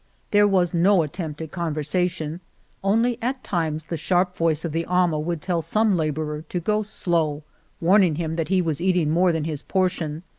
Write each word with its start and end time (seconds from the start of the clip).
There 0.31 0.47
was 0.47 0.73
no 0.73 1.03
attempt 1.03 1.43
at 1.43 1.51
conversation, 1.51 2.39
only 2.83 3.19
at 3.21 3.43
times 3.43 3.83
the 3.83 3.97
sharp 3.97 4.35
voice 4.35 4.65
of 4.65 4.71
the 4.71 4.83
amo 4.87 5.19
would 5.19 5.43
tell 5.43 5.61
some 5.61 5.95
laborer 5.95 6.41
to 6.41 6.59
go 6.59 6.77
41 6.77 6.81
Argamasilla 6.81 6.89
slow, 6.91 7.43
warning 7.79 8.15
him 8.15 8.35
that 8.35 8.49
he 8.49 8.63
was 8.63 8.81
eating 8.81 9.11
more 9.11 9.31
than 9.31 9.43
his 9.43 9.61
portion. 9.61 10.23